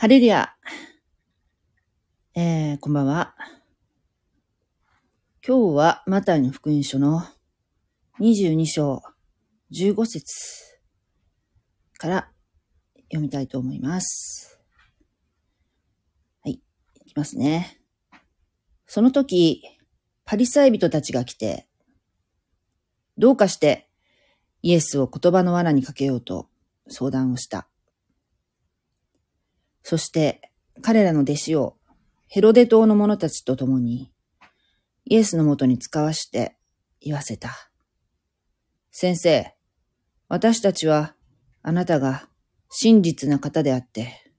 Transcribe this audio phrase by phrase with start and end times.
[0.00, 0.54] ハレルヤ。
[2.34, 3.34] えー、こんばんは。
[5.46, 7.22] 今日はマタイの福音書の
[8.18, 9.02] 22章
[9.74, 10.24] 15節
[11.98, 12.30] から
[13.12, 14.58] 読みたいと思います。
[16.44, 16.62] はい、
[17.04, 17.82] いきますね。
[18.86, 19.62] その時、
[20.24, 21.68] パリサイ人たちが来て、
[23.18, 23.90] どうかして
[24.62, 26.48] イエスを言葉の罠にかけようと
[26.88, 27.68] 相談をした。
[29.90, 30.52] そして
[30.82, 31.76] 彼らの弟子を
[32.28, 34.12] ヘロデ島の者たちと共に
[35.04, 36.56] イエスのもとに使わして
[37.00, 37.72] 言わせた。
[38.92, 39.52] 先生、
[40.28, 41.16] 私たちは
[41.64, 42.28] あなたが
[42.68, 44.32] 真実な方であって、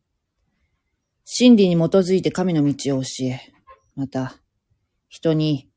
[1.26, 3.42] 真理に基づいて神の道を教え、
[3.98, 4.38] また
[5.10, 5.70] 人に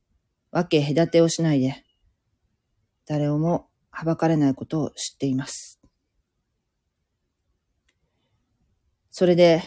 [0.53, 1.85] 分け隔てをしないで、
[3.09, 5.74] 誰をもはばかれないことを知っています。
[9.17, 9.63] それで、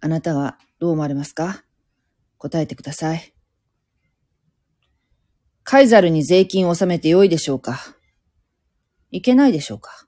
[0.00, 1.62] あなたはどう思われますか？
[2.38, 3.34] 答えてください。
[5.64, 7.78] カイザルに税金を納めてよいでしょうか？
[9.10, 10.06] いけないでしょうか？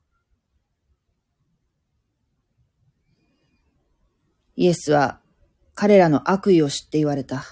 [4.54, 5.20] イエスは
[5.74, 7.44] 彼らの悪意を知って言われた。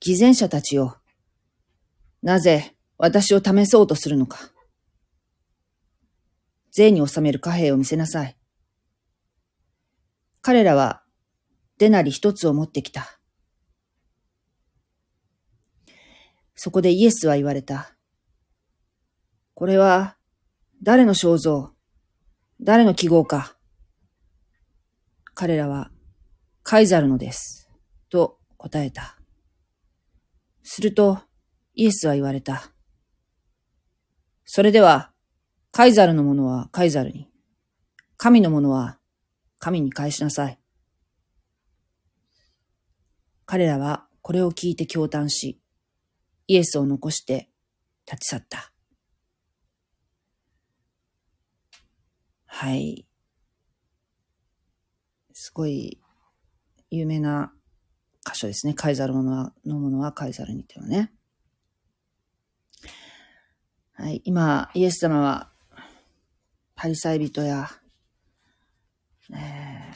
[0.00, 0.96] 偽善者たちよ。
[2.22, 4.49] なぜ私を試そうとするのか？
[6.72, 8.36] 税に納める貨幣を見せなさい。
[10.42, 11.02] 彼らは、
[11.78, 13.20] デナリ一つを持ってきた。
[16.54, 17.94] そこでイエスは言われた。
[19.54, 20.16] これは、
[20.82, 21.74] 誰の肖像？
[22.60, 23.56] 誰の記号か？
[25.34, 25.90] 彼らは、
[26.62, 27.70] カイザルのです。
[28.10, 29.16] と答えた。
[30.62, 31.20] すると、
[31.74, 32.70] イエスは言われた。
[34.44, 35.09] それでは、
[35.72, 37.28] カイザルのものはカイザルに、
[38.16, 38.98] 神のものは
[39.58, 40.58] 神に返しなさい。
[43.46, 45.60] 彼らはこれを聞いて驚嘆し、
[46.48, 47.50] イエスを残して
[48.06, 48.72] 立ち去った。
[52.46, 53.06] はい。
[55.32, 56.00] すごい
[56.90, 57.52] 有名な
[58.26, 58.74] 箇所ですね。
[58.74, 61.12] カイザルのものはのものはカイザルにってのはね。
[63.92, 64.20] はい。
[64.24, 65.49] 今、イエス様は
[66.82, 67.68] パリサイ人や、
[69.34, 69.92] え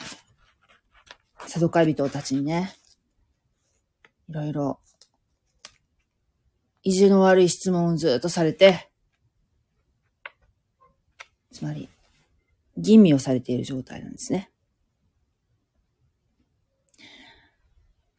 [1.39, 2.75] ー、サドカイ人たちにね、
[4.29, 4.79] いろいろ、
[6.83, 8.91] 意地の悪い質問をずっとされて、
[11.51, 11.89] つまり、
[12.77, 14.51] 吟味をされている状態なんですね。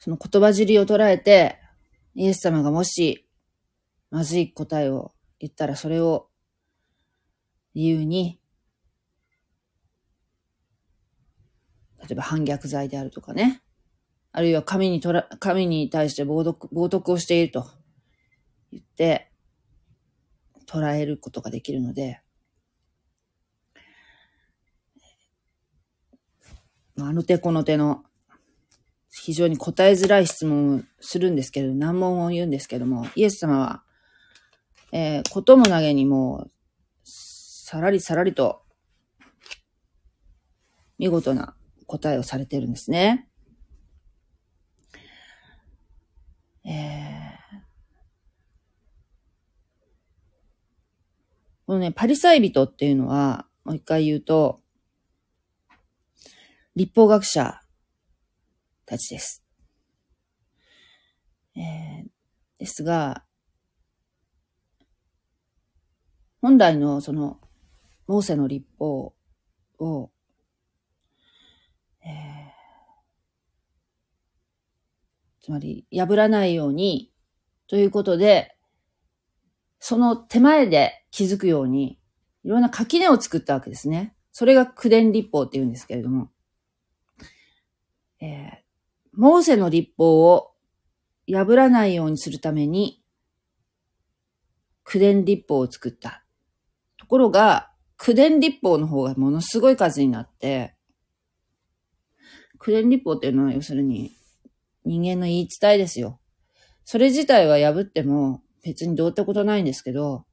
[0.01, 1.61] その言葉尻を捉えて、
[2.17, 3.29] イエス様がもし、
[4.11, 6.27] まずい答えを言ったら、それを
[7.77, 8.41] 理由に、
[12.07, 13.63] 例えば反逆罪であるとかね。
[14.33, 17.67] あるいは神にとら、神に対して冒涜、冒涜をしていると
[18.71, 19.31] 言って、
[20.67, 22.21] 捉えることができるので、
[26.99, 28.05] あの手この手の
[29.11, 33.83] 非常に答えづらい質問をするんですけど、難問を言うんですけども、イエス様は、
[34.93, 36.51] えー、ことも投げにもう、
[37.05, 38.63] さらりさらりと、
[40.99, 43.29] 見事な答えをされてるんですね。
[46.65, 46.73] えー、
[51.67, 54.63] このね、パリサイ人っていうのは、もう一回言うと、
[56.75, 57.61] 立法学者
[58.85, 59.45] たちです。
[61.57, 62.09] えー、
[62.59, 63.25] ですが、
[66.43, 67.41] 本来のその、
[68.07, 69.15] モーセの立法
[69.79, 70.11] を、
[72.05, 72.13] えー、
[75.47, 77.13] つまり破らないように
[77.69, 78.57] ということで、
[79.79, 82.01] その手前で気づくように、
[82.43, 84.17] いろんな垣根を作ったわけですね。
[84.33, 86.33] それが苦伝立法って言うんですけれども、
[88.21, 88.57] えー、
[89.13, 90.51] モーセの立法を
[91.29, 93.05] 破らないようにするために、
[94.83, 96.25] 苦伝立法を作った。
[96.97, 100.75] ところが、苦伝立法の方がものすごい数になって、
[102.59, 104.17] 苦伝立法っていうのは要するに
[104.87, 106.21] 人間の言い伝えですよ。
[106.85, 110.25] それ自体は破っても別にどうってことないんですけど、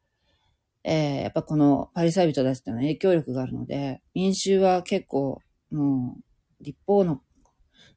[0.84, 5.40] えー、やっぱこのパリサイ人たちっていうのは影響力があるので、民衆は結構
[5.72, 7.22] もう立法の、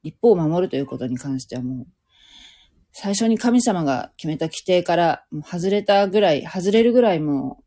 [0.02, 1.86] 立法を守るということに関してはもう、
[2.92, 7.62] 最初に神様が決めた規定から外れたぐらい、外れるぐらいも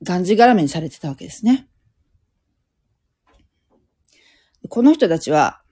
[0.00, 1.68] う、がんじがらめにされてたわけですね。
[4.68, 5.63] この人たちは、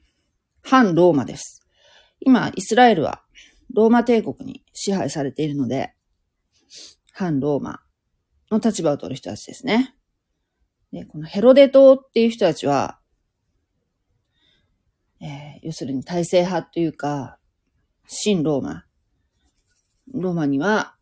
[0.63, 1.67] 反ローマです。
[2.21, 3.23] 今、イスラエルは
[3.75, 5.95] ローマ帝国に支配されているので、
[7.13, 7.81] 反ローマ
[8.51, 9.95] の立場を取る人たちですね。
[10.93, 13.01] で、このヘロデ島っていう人たちは、
[15.21, 17.39] えー、要するに体制派というか、
[18.07, 18.85] 新ローマ。
[20.13, 20.97] ローマには、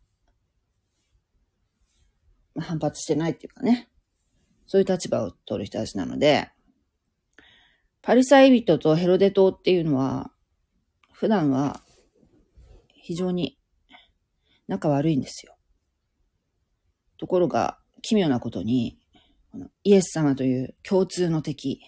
[2.57, 3.89] 反発してないっていうかね。
[4.67, 6.49] そういう立場を取る人たちなので、
[8.01, 10.31] パリサイ人とヘロデ島っていうのは、
[11.13, 11.81] 普段は
[12.95, 13.59] 非常に
[14.67, 15.55] 仲悪いんですよ。
[17.17, 18.97] ところが、奇妙なことに、
[19.83, 21.79] イエス様という共通の敵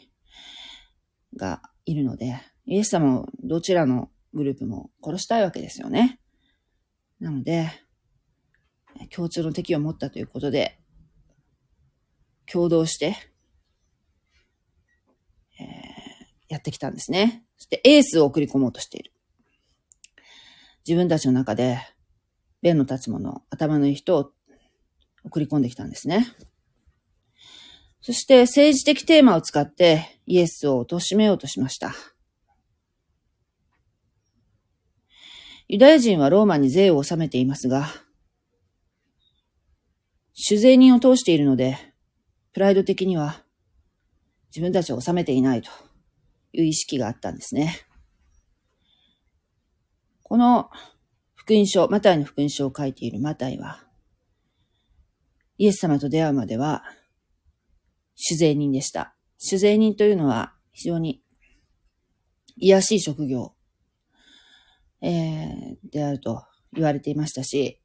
[1.36, 6.20] がいるので、イエス様をどちらのグループも殺したいわけですよね。
[7.20, 7.72] なので、
[9.10, 10.80] 共通の敵を持ったということで、
[12.46, 13.16] 共同して、
[15.60, 15.66] えー、
[16.50, 17.44] やってきたんですね。
[17.58, 19.12] そしてエースを送り込もうとしている。
[20.88, 21.80] 自分たちの中で、
[22.62, 24.32] 弁の立つ者、頭のいい人を
[25.24, 26.28] 送り込んできたんですね。
[28.02, 31.94] そして政治的テーマを使ってイエスを貶めようとしました。
[35.70, 37.88] ユダヤ人はローマに税を納めていますが、
[40.36, 41.78] 酒税人を通しているので、
[42.52, 43.42] プライド的には
[44.50, 45.72] 自分たちを納めていないと
[46.54, 47.86] いう意識があったんですね。
[50.22, 50.70] この
[51.36, 53.84] 福音書、マタイの福音書を書いているマタイは、
[55.58, 56.84] イエス様と出会うまでは、
[58.16, 59.16] 酒税人でした。
[59.38, 61.22] 酒税人というのは非常に
[62.56, 63.54] 癒しい職業、
[65.02, 67.82] えー、であると言われていましたし、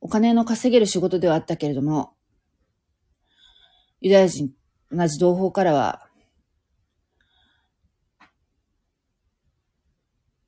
[0.00, 2.14] お金の稼げる仕事ではあったけれども、
[4.00, 4.52] ユダヤ人、
[4.90, 6.03] 同じ同胞からは、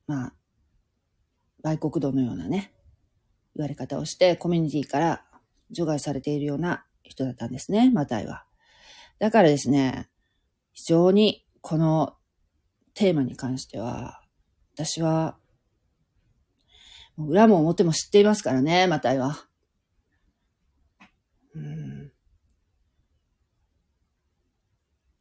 [0.06, 0.32] まあ、
[1.62, 2.72] 売国道のようなね、
[3.54, 5.24] 言われ方をして、コミュニティから
[5.70, 8.44] 除外されているような人だったんですね、マタイは。
[9.18, 10.08] だからですね、
[10.72, 12.14] 非常にこの
[12.94, 14.22] テーマに関しては、
[14.74, 15.36] 私は、
[17.18, 19.46] 裏も表も知っていますからね、マタイは。
[21.54, 22.12] うん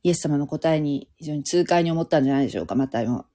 [0.05, 3.25] イエス様の答えに非常に痛快に思ったんじゃないでしょうか、マタイも。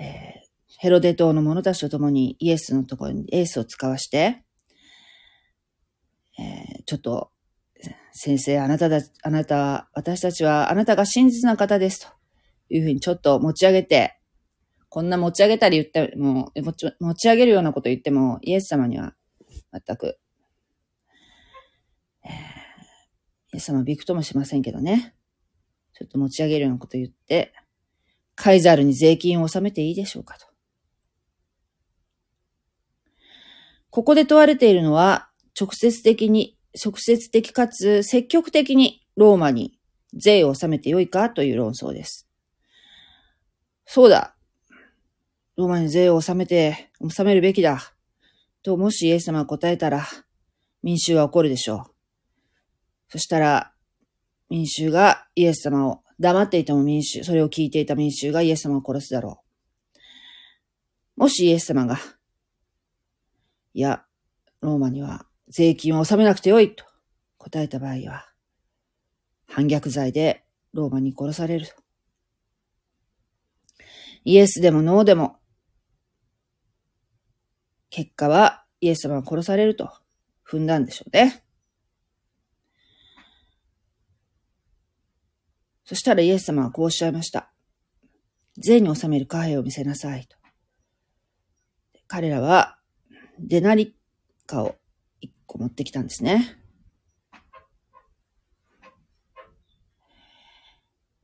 [0.00, 4.44] えー、ヘロデ島の者たちと共にイエスのところにエースを使わして、
[6.38, 7.32] えー、ちょっと、
[8.12, 12.00] 先生、あなただ、あなたは、私たちは、あなたが真実な方です。
[12.00, 12.08] と
[12.70, 14.20] いうふうにちょっと持ち上げて、
[14.88, 19.14] こんな持ち上げたり言っても、持ち持ち上げるようなこと言っても、イエス様には
[19.72, 20.18] 全く、
[22.24, 22.30] えー、
[23.54, 25.16] イエス様びくともしませんけどね。
[25.92, 27.52] ちょっと持ち上げるようなこと言って、
[28.36, 30.46] カイザールに税金を納めていいでしょうかと。
[33.98, 35.28] ここで問われているのは、
[35.60, 39.76] 直接的に、直接的かつ積極的にローマに
[40.14, 42.28] 税を納めてよいかという論争です。
[43.86, 44.36] そうだ。
[45.56, 47.92] ローマに税を納めて、納めるべきだ。
[48.62, 50.06] と、もしイエス様が答えたら、
[50.84, 51.90] 民衆は怒るでしょう。
[53.08, 53.72] そしたら、
[54.48, 59.42] 民衆がイエス様を、黙っていても民衆、それを聞いていた民衆がイエス様を殺すだろ
[61.16, 61.20] う。
[61.22, 61.98] もしイエス様が、
[63.74, 64.04] いや、
[64.60, 66.84] ローマには税金を納めなくてよいと
[67.36, 68.26] 答えた場合は、
[69.46, 71.66] 反逆罪でローマに殺される。
[74.24, 75.36] イエスでもノーでも、
[77.90, 79.90] 結果はイエス様が殺されると
[80.46, 81.42] 踏んだんでしょうね。
[85.84, 87.50] そしたらイエス様はこうおっしゃいました。
[88.58, 90.36] 税に納める貨幣を見せなさいと。
[92.06, 92.77] 彼らは、
[93.40, 93.94] デナリ
[94.46, 94.76] カを
[95.46, 96.56] こう持ってきたんですね。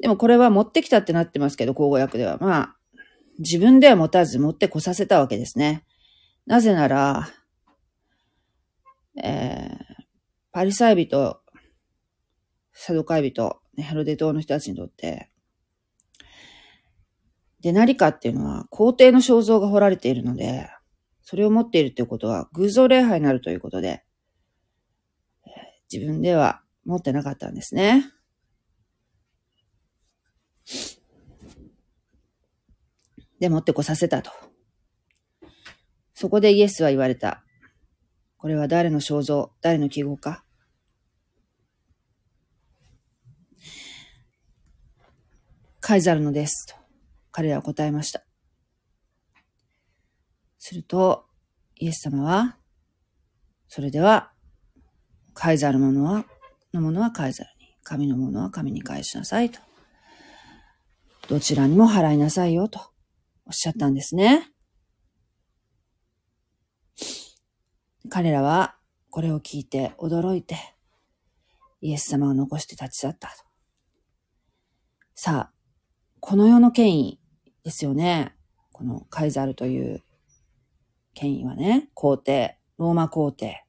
[0.00, 2.36] でもこれは持ってきたってなってますけど、口語訳では。
[2.38, 2.76] まあ、
[3.38, 5.84] 自分では持たず持ってこさせたわけですね。
[6.46, 7.30] なぜなら、
[9.22, 10.04] えー、
[10.52, 11.40] パリサイ人、
[12.72, 15.30] サドカイ人、ヘロデ島の人たちにとって、
[17.60, 20.68] で、何かっていうのは、皇帝の肖像が彫られているので、
[21.24, 24.04] それを持っているということは、偶像礼拝になるということで、
[25.92, 28.04] 自分では持ってなかったんですね。
[33.40, 34.30] で、持ってこさせたと。
[36.14, 37.42] そこでイエスは言われた。
[38.36, 40.44] これは誰の肖像、誰の記号か
[45.80, 46.66] カイザルのです。
[46.66, 46.74] と
[47.30, 48.24] 彼らは答えました。
[50.66, 51.26] すると、
[51.76, 52.56] イエス様は、
[53.68, 54.32] それでは、
[55.34, 56.24] カイザルのものは、
[56.72, 59.60] のものはカイザルに、神のものは神に返しなさいと。
[61.28, 62.80] どちらにも払いなさいよと
[63.44, 64.50] おっしゃったんですね。
[68.08, 68.78] 彼らは
[69.10, 70.56] これを聞いて驚いて、
[71.82, 73.34] イエス様を残して立ち去ったと。
[75.14, 75.52] さあ、
[76.20, 77.20] この世の権威
[77.64, 78.34] ですよね。
[78.72, 80.02] このカイザルという
[81.14, 83.64] 権威はね、皇帝、ローマ皇帝。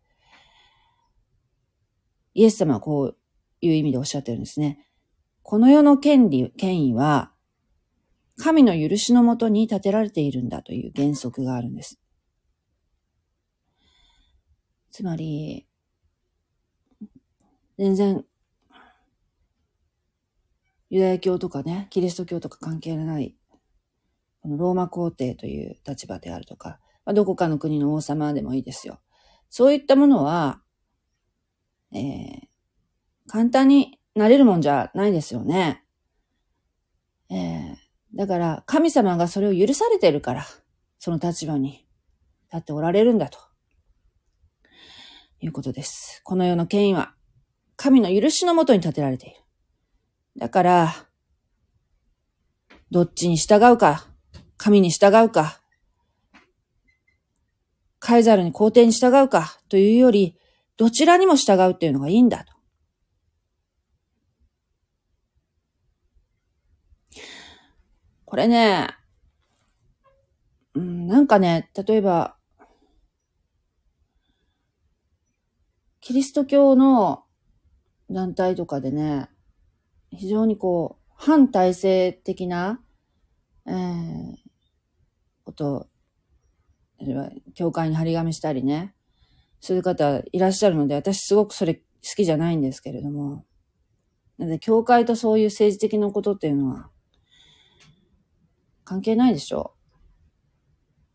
[2.33, 3.17] イエス様はこう
[3.61, 4.87] いう意味でおっしゃってるんですね。
[5.41, 7.31] この世の権利、権威は、
[8.37, 11.99] 神の許しのもとに建てられているんだという原則があるんです。
[14.91, 15.67] つまり、
[17.77, 18.25] 全然、
[20.89, 23.35] ユダヤ教とかね、キリスト教とか関係のない、
[24.41, 28.99] このローマ皇帝という立場であるとか、まあ、どこかの国の王様でもいいですよ。
[29.49, 30.61] そういったものは、
[31.93, 32.39] えー、
[33.27, 35.83] 簡単になれるもんじゃないですよね。
[37.29, 37.75] えー、
[38.15, 40.45] だから、神様がそれを許されてるから、
[40.99, 41.87] その立場に
[42.51, 43.39] 立っておられるんだと。
[45.41, 46.21] いうことです。
[46.23, 47.13] この世の権威は、
[47.75, 49.41] 神の許しのもとに立てられている。
[50.37, 50.93] だから、
[52.91, 54.07] どっちに従うか、
[54.57, 55.59] 神に従うか、
[58.05, 60.37] カイザルに皇帝に従うかというより、
[60.77, 62.53] どちらにも従うっていうのがいいんだと。
[68.25, 68.89] これね、
[70.75, 72.35] うん、なんかね、例えば、
[75.99, 77.23] キリスト教の
[78.11, 79.29] 団体とかでね、
[80.11, 82.79] 非常にこう、反体制的な、
[83.65, 84.35] えー、
[85.43, 85.87] こと、
[87.53, 88.93] 教会に張り紙したりね、
[89.59, 91.81] そういう方いらっしゃるので、私すごくそれ好
[92.15, 93.45] きじゃないんですけれども、
[94.37, 96.89] なので、教会とそういう政治的なことっていうのは、
[98.83, 99.73] 関係ないでしょ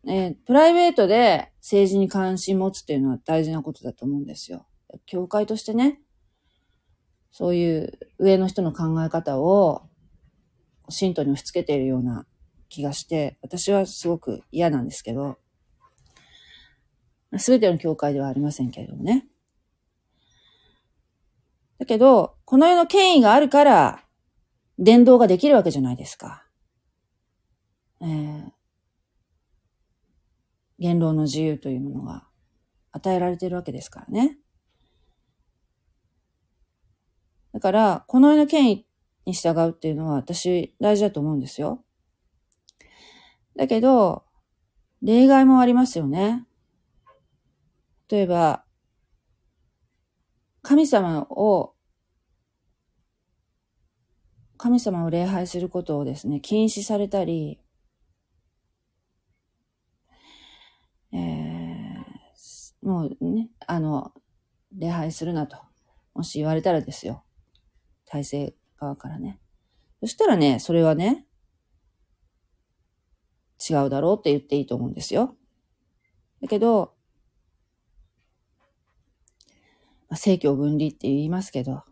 [0.05, 0.11] う。
[0.11, 4.67] えー、プライベートで政治に関心持つっていうのは大事なことだと思うんですよ。
[5.07, 6.01] 教会としてね、
[7.31, 9.83] そういう上の人の考え方を
[10.89, 12.27] 信徒に押し付けているような
[12.69, 15.39] 気がして、私はすごく嫌なんですけど、
[17.39, 19.27] すべての教会ではありませんけれどもね。
[21.79, 24.05] だけど、この世の権威があるから、
[24.79, 26.47] 伝道ができるわけじゃないですか。
[28.01, 28.51] えー、
[30.79, 32.27] 言論の自由というものが
[32.93, 34.39] 与えられているわけですからね。
[37.53, 38.87] だから、この世の権威
[39.27, 41.85] に従うっていうのは私大事だと思うんですよ。
[43.57, 44.25] だけど、
[45.03, 46.47] 例外もありますよね。
[48.11, 48.65] 例えば、
[50.63, 51.75] 神様を、
[54.57, 57.61] 神様を礼拝することをですね、禁止されたり、
[61.13, 64.13] えー、もうね、あの、
[64.77, 65.57] 礼拝するなと、
[66.15, 67.25] もし言われたらですよ。
[68.07, 69.41] 体制側からね。
[70.01, 71.27] そしたらね、それはね、
[73.69, 75.37] 違うだろうって言っていいと思うんですよ。
[76.43, 76.95] だけど、
[80.11, 81.85] まあ、政教分離って言いますけど、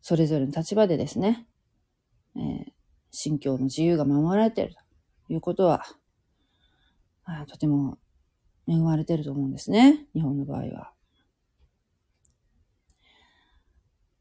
[0.00, 1.46] それぞれの立場でですね、
[2.36, 2.64] えー、
[3.10, 4.74] 信教の自由が守られている
[5.26, 5.84] ということは、
[7.24, 7.98] あとても
[8.68, 10.06] 恵まれていると思うんですね。
[10.14, 10.92] 日本の場合は。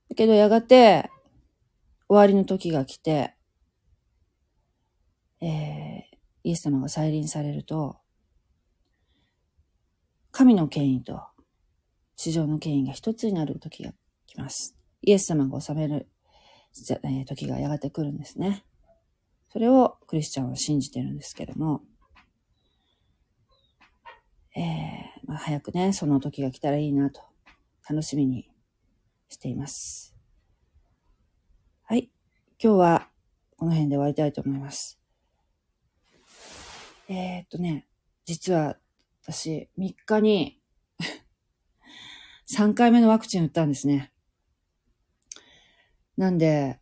[0.09, 1.09] だけどやがて
[2.07, 3.35] 終わりの時が来て、
[5.39, 7.99] えー、イエス様が再臨されると、
[10.31, 11.28] 神の権威と
[12.19, 13.93] 地上の権威が一つになる時が
[14.27, 14.75] 来ます。
[15.01, 16.09] イエス様が治める、
[17.01, 18.65] え、時がやがて来るんですね。
[19.47, 21.81] それをクリスチャンは信じてるんですけども、
[24.53, 24.63] えー、
[25.27, 27.21] まあ、早くね、その時が来たらいいなと、
[27.89, 28.51] 楽しみに
[29.29, 30.13] しています。
[31.83, 32.11] はい。
[32.61, 33.07] 今日は
[33.55, 34.99] この辺で終わりたいと思います。
[37.07, 37.88] えー、っとね、
[38.25, 38.75] 実は
[39.23, 40.58] 私3日に
[42.51, 44.11] 3回目のワクチン打ったんですね。
[46.17, 46.79] なんで、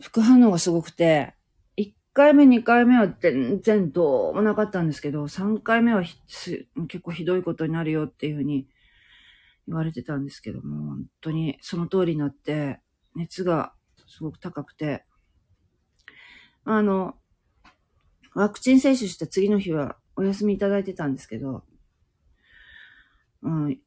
[0.00, 1.34] 副反応がすごくて、
[1.76, 6.68] 1回目、2回目は全然どうもなかったんですけど、3回目は結
[7.00, 8.66] 構ひどいことになるよっていうふうに
[9.68, 12.80] 言われてたんですけども、本当にその通りになって、
[13.14, 13.72] 熱が
[14.08, 15.04] すごく高くて、
[16.64, 17.14] あの、
[18.34, 21.62] ワクチン接種した次の日はお休みいただいてたんですけど、
[23.42, 23.78] うん、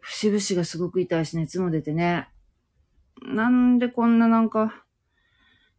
[0.00, 2.28] 節々がすごく痛いし、熱も出てね、
[3.22, 4.84] なんでこんななんか、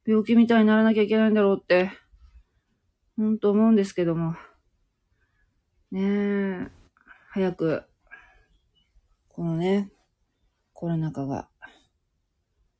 [0.05, 1.91] 病気みたいにならなきゃいけないんだろうって、
[3.17, 4.35] ほんと思うんですけども。
[5.91, 6.67] ねえ、
[7.29, 7.83] 早く、
[9.27, 9.91] このね、
[10.73, 11.47] コロナ禍が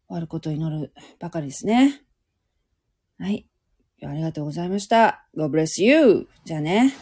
[0.07, 2.01] 終わることを祈るばかりですね。
[3.19, 3.47] はい。
[4.03, 5.27] ありがとうございました。
[5.35, 6.27] God bless you!
[6.45, 6.93] じゃあね。